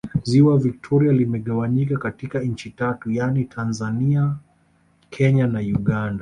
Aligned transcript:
Ziwa 0.23 0.57
Victoria 0.57 1.11
limegawanyika 1.13 1.97
katika 1.97 2.39
nchi 2.39 2.69
tatu 2.69 3.11
yaani 3.11 3.45
Tanzania 3.45 4.35
Kenya 5.09 5.47
na 5.47 5.59
Uganda 5.59 6.19